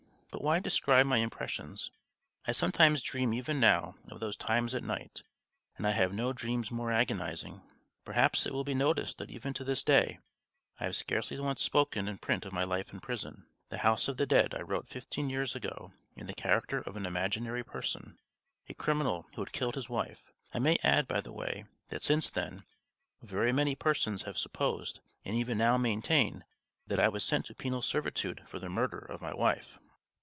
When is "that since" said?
21.89-22.29